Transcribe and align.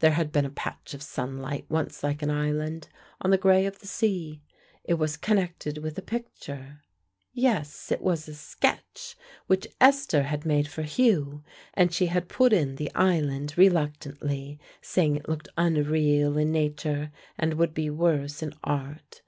There 0.00 0.10
had 0.14 0.32
been 0.32 0.44
a 0.44 0.50
patch 0.50 0.94
of 0.94 1.00
sunlight 1.00 1.64
once 1.68 2.02
like 2.02 2.22
an 2.22 2.30
island, 2.32 2.88
on 3.20 3.30
the 3.30 3.38
gray 3.38 3.66
of 3.66 3.78
the 3.78 3.86
sea... 3.86 4.42
it 4.82 4.94
was 4.94 5.16
connected 5.16 5.78
with 5.78 5.96
a 5.96 6.02
picture... 6.02 6.80
yes, 7.32 7.92
it 7.92 8.00
was 8.02 8.26
a 8.26 8.34
sketch 8.34 9.16
which 9.46 9.68
Esther 9.80 10.24
had 10.24 10.44
made 10.44 10.66
for 10.66 10.82
Hugh, 10.82 11.44
and 11.72 11.94
she 11.94 12.06
had 12.06 12.28
put 12.28 12.52
in 12.52 12.74
the 12.74 12.92
island 12.96 13.56
reluctantly, 13.56 14.58
saying 14.82 15.14
it 15.14 15.28
looked 15.28 15.46
unreal 15.56 16.36
in 16.36 16.50
nature 16.50 17.12
and 17.38 17.54
would 17.54 17.72
be 17.72 17.88
worse 17.88 18.42
in 18.42 18.52
art. 18.64 19.18